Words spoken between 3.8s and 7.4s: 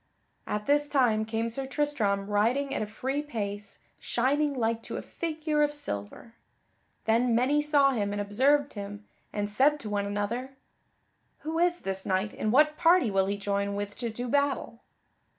shining like to a figure of silver. Then